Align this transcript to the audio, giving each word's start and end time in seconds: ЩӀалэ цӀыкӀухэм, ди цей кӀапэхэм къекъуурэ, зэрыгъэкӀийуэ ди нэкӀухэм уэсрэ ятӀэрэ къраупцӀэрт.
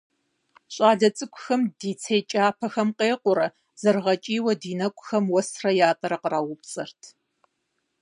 ЩӀалэ 0.73 1.09
цӀыкӀухэм, 1.17 1.61
ди 1.79 1.91
цей 2.01 2.21
кӀапэхэм 2.29 2.89
къекъуурэ, 2.97 3.47
зэрыгъэкӀийуэ 3.81 4.53
ди 4.61 4.71
нэкӀухэм 4.79 5.25
уэсрэ 5.33 5.71
ятӀэрэ 5.89 6.17
къраупцӀэрт. 6.21 7.01